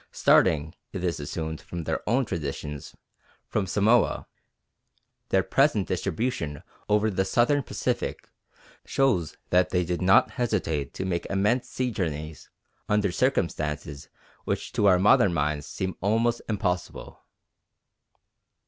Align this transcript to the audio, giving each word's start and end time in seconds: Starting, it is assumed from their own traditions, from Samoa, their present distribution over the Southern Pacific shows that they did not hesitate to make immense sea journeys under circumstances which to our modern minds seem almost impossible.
Starting, 0.11 0.73
it 0.93 1.03
is 1.03 1.19
assumed 1.19 1.61
from 1.61 1.83
their 1.83 2.01
own 2.09 2.25
traditions, 2.25 2.95
from 3.47 3.67
Samoa, 3.67 4.25
their 5.29 5.43
present 5.43 5.87
distribution 5.87 6.63
over 6.89 7.11
the 7.11 7.23
Southern 7.23 7.61
Pacific 7.61 8.27
shows 8.83 9.37
that 9.51 9.69
they 9.69 9.85
did 9.85 10.01
not 10.01 10.31
hesitate 10.31 10.95
to 10.95 11.05
make 11.05 11.27
immense 11.27 11.69
sea 11.69 11.91
journeys 11.91 12.49
under 12.89 13.11
circumstances 13.11 14.09
which 14.43 14.71
to 14.71 14.87
our 14.87 14.97
modern 14.97 15.35
minds 15.35 15.67
seem 15.67 15.95
almost 16.01 16.41
impossible. 16.49 17.21